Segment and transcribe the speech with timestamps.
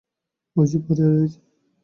[0.55, 1.39] ঐ-যে পড়ে রয়েছে।